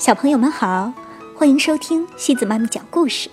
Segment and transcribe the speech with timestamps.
[0.00, 0.90] 小朋友们好，
[1.36, 3.28] 欢迎收听西子妈咪讲故事。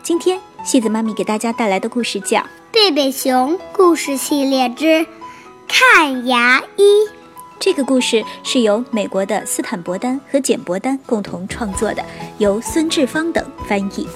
[0.00, 2.38] 今天西子妈咪给大家带来的故事叫
[2.70, 5.04] 《贝贝熊故事系列之
[5.66, 6.82] 看牙医》。
[7.58, 12.04] 这个故事是由美国的斯坦伯丹和简伯丹共同创作的，
[12.38, 14.06] 由孙志芳等翻译。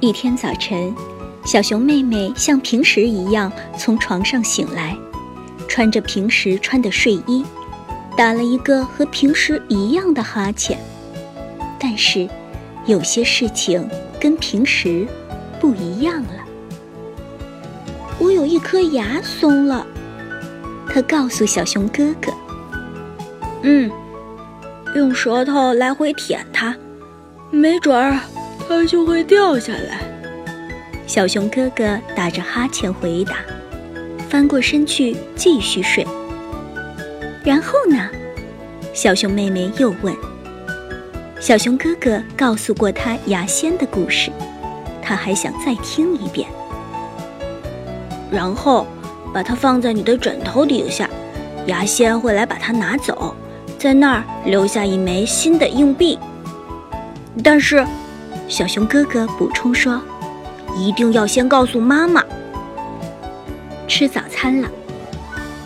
[0.00, 0.94] 一天早晨，
[1.42, 4.94] 小熊妹妹像平时一样从床上醒来，
[5.66, 7.42] 穿着平时穿的睡衣。
[8.18, 10.76] 打了一个和平时一样的哈欠，
[11.78, 12.28] 但是
[12.84, 15.06] 有些事情跟平时
[15.60, 16.44] 不一样了。
[18.18, 19.86] 我有一颗牙松了，
[20.88, 22.32] 他告诉小熊哥哥
[23.62, 23.88] ：“嗯，
[24.96, 26.74] 用舌头来回舔它，
[27.52, 28.18] 没准儿
[28.68, 30.00] 它就会掉下来。”
[31.06, 33.36] 小熊哥哥打着哈欠回答，
[34.28, 36.04] 翻过身去继续睡。
[37.48, 37.96] 然后呢？
[38.92, 40.14] 小熊妹妹又问。
[41.40, 44.30] 小熊哥哥告诉过他牙仙的故事，
[45.00, 46.46] 他还想再听一遍。
[48.30, 48.86] 然后
[49.32, 51.08] 把它放在你的枕头底下，
[51.64, 53.34] 牙仙会来把它拿走，
[53.78, 56.18] 在那儿留下一枚新的硬币。
[57.42, 57.82] 但是，
[58.46, 59.98] 小熊哥哥补充说，
[60.76, 62.22] 一定要先告诉妈妈。
[63.86, 64.68] 吃早餐了。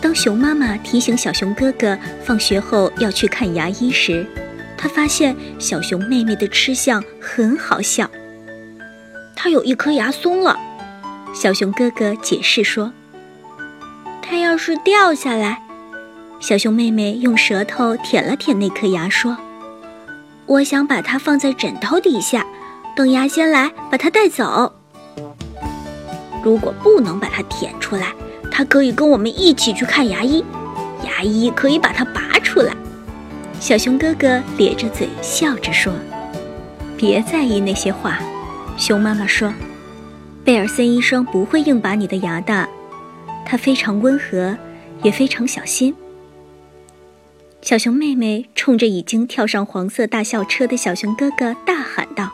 [0.03, 4.27] 当熊妈妈提醒小熊哥哥放学后要去看牙医时，
[4.77, 8.11] 他发现小熊妹妹的吃相很好笑。
[9.33, 10.59] 她有一颗牙松了，
[11.33, 12.91] 小熊哥哥解释说
[14.21, 15.61] ：“它要是掉下来。”
[16.41, 19.37] 小熊妹妹用舌头舔了舔那颗牙，说
[20.45, 22.45] ：“我想把它放在枕头底下，
[22.93, 24.73] 等牙仙来把它带走。
[26.43, 28.13] 如果不能把它舔出来。”
[28.55, 30.45] 他可以跟我们一起去看牙医，
[31.03, 32.71] 牙医可以把它拔出来。
[33.59, 35.91] 小熊哥哥咧着嘴笑着说
[36.95, 38.19] ：“别在意那些话。”
[38.77, 39.51] 熊妈妈说
[40.45, 42.69] ：“贝尔森医生不会硬拔你的牙的，
[43.43, 44.55] 他非常温和，
[45.01, 45.95] 也非常小心。”
[47.63, 52.31] 小熊妹妹冲着已经跳上黄色大校车的小熊哥哥大喊道：“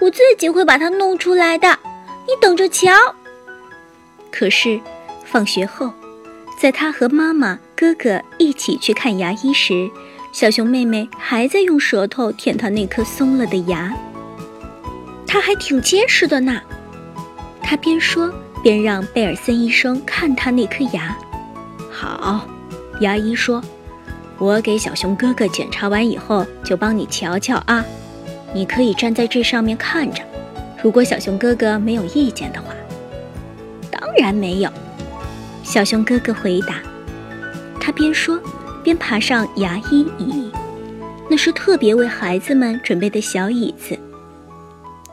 [0.00, 1.68] 我自己会把它弄出来的，
[2.26, 2.90] 你等着瞧！”
[4.32, 4.80] 可是。
[5.26, 5.92] 放学后，
[6.58, 9.90] 在他和妈妈、哥哥一起去看牙医时，
[10.32, 13.92] 小熊妹妹还在用舌头舔他那颗松了的牙。
[15.26, 16.60] 它还挺结实的呢。
[17.60, 18.32] 他边说
[18.62, 21.16] 边让贝尔森医生看他那颗牙。
[21.90, 22.46] 好，
[23.00, 23.60] 牙医说
[24.38, 27.84] ：“我给小熊哥哥检查完以后，就帮你瞧瞧啊。
[28.54, 30.22] 你可以站在这上面看着。
[30.82, 32.68] 如果小熊哥哥没有意见的话，
[33.90, 34.70] 当然没有。”
[35.66, 36.80] 小熊哥哥回答，
[37.80, 38.40] 他边说
[38.84, 40.48] 边爬上牙医椅，
[41.28, 43.98] 那是特别为孩子们准备的小椅子。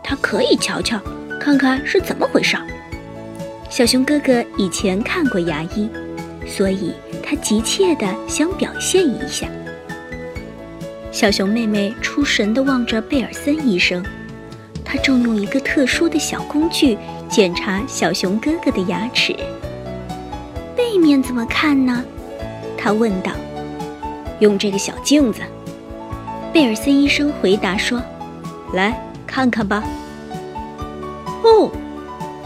[0.03, 1.01] 他可以瞧瞧，
[1.39, 2.55] 看看是怎么回事。
[3.67, 5.89] 小熊哥哥以前看过牙医，
[6.45, 6.93] 所以
[7.23, 9.47] 他急切地想表现一下。
[11.11, 14.05] 小熊妹妹出神地望着贝尔森医生，
[14.85, 16.95] 他正用一个特殊的小工具
[17.27, 19.35] 检查小熊哥哥的牙齿。
[20.83, 22.03] 背面怎么看呢？
[22.77, 23.31] 他问道。
[24.41, 25.39] 用这个小镜子。
[26.51, 28.01] 贝尔森医生回答说
[28.75, 29.81] ：“来看看吧。”
[31.41, 31.71] 哦，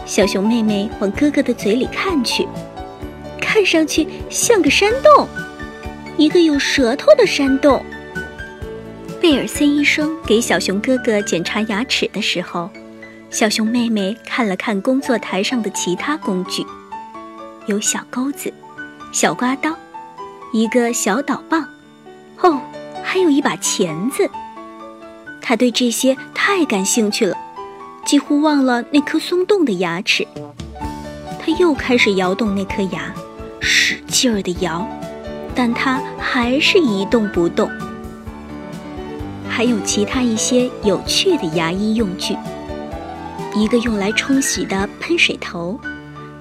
[0.06, 2.46] 小熊妹妹往哥哥的嘴里看去，
[3.40, 5.26] 看上去像个山洞，
[6.16, 7.84] 一个有舌头的山洞。
[9.20, 12.70] 贝尔森医生给小熊哥哥检查牙齿的时候，
[13.30, 16.64] 小熊妹妹看了看工作台上的其他工具。
[17.68, 18.50] 有小钩子、
[19.12, 19.76] 小刮刀、
[20.54, 21.68] 一个小导棒，
[22.40, 22.58] 哦，
[23.04, 24.26] 还有一把钳子。
[25.42, 27.36] 他对这些太感兴趣了，
[28.06, 30.26] 几乎忘了那颗松动的牙齿。
[31.38, 33.12] 他又开始摇动那颗牙，
[33.60, 34.88] 使劲儿地摇，
[35.54, 37.70] 但它还是一动不动。
[39.46, 42.34] 还有其他一些有趣的牙医用具，
[43.54, 45.78] 一个用来冲洗的喷水头。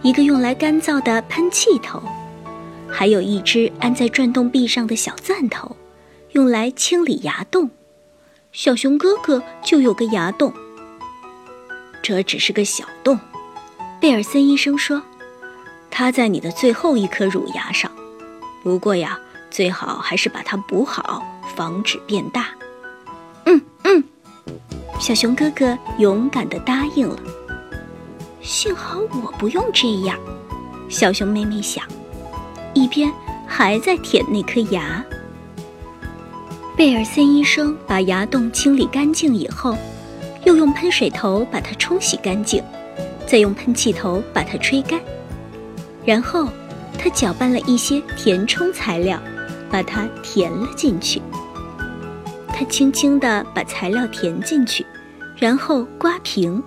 [0.04, 2.02] 一个用来干燥的喷气头，
[2.88, 5.76] 还有一只安在转动臂上的小钻头，
[6.32, 7.70] 用来清理牙洞。
[8.52, 10.54] 小熊哥哥就有个牙洞，
[12.02, 13.20] 这只是个小洞。
[14.00, 15.02] 贝尔森医生说
[15.92, 17.92] ：“它在你的最后一颗乳牙上，
[18.64, 19.20] 不过呀，
[19.50, 21.24] 最好还是把它补好，
[21.56, 22.50] 防止变大。”
[23.46, 24.04] 嗯嗯，
[25.00, 27.20] 小熊哥哥勇敢地答应了。
[28.48, 30.18] 幸好我不用这样，
[30.88, 31.84] 小熊妹妹想，
[32.74, 33.12] 一边
[33.46, 35.04] 还在舔那颗牙。
[36.78, 39.76] 贝尔森医生把牙洞清理干净以后，
[40.46, 42.64] 又用喷水头把它冲洗干净，
[43.28, 44.98] 再用喷气头把它吹干，
[46.06, 46.48] 然后
[46.98, 49.20] 他搅拌了一些填充材料，
[49.70, 51.22] 把它填了进去。
[52.48, 54.86] 他轻轻地把材料填进去，
[55.36, 56.64] 然后刮平，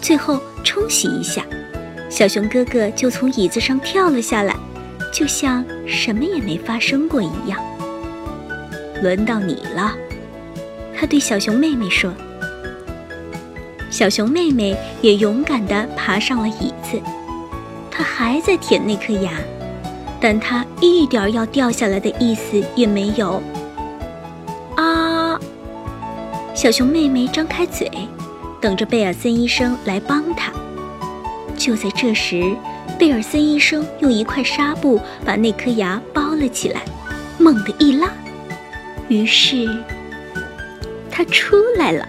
[0.00, 1.44] 最后冲洗一下，
[2.10, 4.56] 小熊哥哥就从椅子上跳了下来，
[5.12, 7.62] 就像什么也没发生过一样。
[9.02, 9.92] 轮到你了，
[10.96, 12.12] 他对小熊妹妹说。
[13.90, 17.00] 小熊妹妹也勇敢地爬上了椅子，
[17.92, 19.30] 她还在舔那颗牙，
[20.20, 23.40] 但她一点要掉下来的意思也没有。
[24.74, 25.38] 啊！
[26.54, 27.88] 小熊妹妹张开嘴，
[28.64, 30.50] 等着贝尔森医生来帮他。
[31.54, 32.56] 就在这时，
[32.98, 36.80] 贝尔森医生用一块纱布把那颗牙包了起来，
[37.38, 38.10] 猛地一拉。
[39.08, 39.68] 于是，
[41.10, 42.08] 它出来了。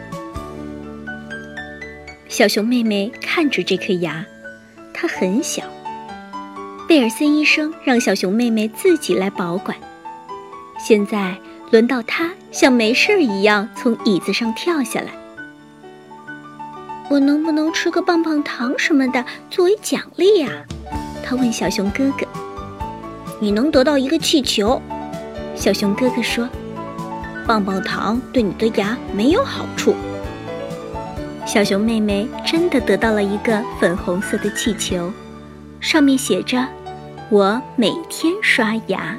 [2.30, 4.26] 小熊妹妹看着这颗牙，
[4.94, 5.62] 它很小。
[6.88, 9.78] 贝尔森医生让小熊妹妹自己来保管。
[10.80, 11.36] 现在
[11.72, 15.12] 轮到她像没事儿一样从椅子上跳下来。
[17.10, 20.66] 我能不能吃个棒棒糖什么的作为奖励呀？
[21.24, 22.26] 他问小熊哥哥。
[23.40, 24.82] 你能得到一个气球。
[25.56, 26.48] 小熊哥哥说。
[27.48, 29.94] 棒棒糖对你的牙没有好处。
[31.46, 35.14] 小熊妹妹真的得到了一个粉红色的气球，
[35.80, 36.68] 上面写着
[37.30, 39.16] “我每天刷牙”。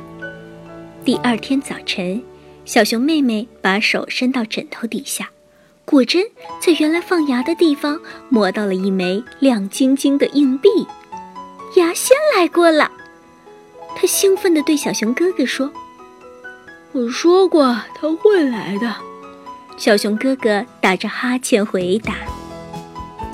[1.05, 2.21] 第二天早晨，
[2.65, 5.31] 小熊妹妹把手伸到枕头底下，
[5.87, 6.27] 果真
[6.61, 7.99] 在原来放牙的地方
[8.29, 10.69] 摸到了一枚亮晶晶的硬币。
[11.77, 12.91] 牙仙来过了，
[13.95, 15.71] 他兴奋地对小熊哥哥说。
[16.91, 18.93] 我说过他会来的，
[19.77, 22.15] 小熊哥哥打着哈欠回答。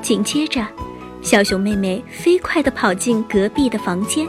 [0.03, 0.63] 紧接着，
[1.23, 4.29] 小熊妹妹飞快地跑进隔壁的房间，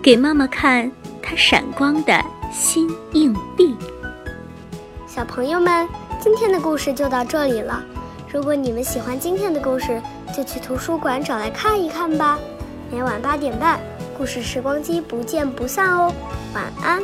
[0.00, 0.90] 给妈妈看
[1.22, 3.76] 她闪光的新硬币。
[5.06, 5.86] 小朋友们，
[6.28, 7.82] 今天的故事就到这里了。
[8.30, 9.98] 如果你们喜欢今天的故事，
[10.36, 12.38] 就去图书馆找来看一看吧。
[12.92, 13.80] 每晚八点半，
[14.14, 16.12] 故事时光机不见不散哦。
[16.54, 17.02] 晚安。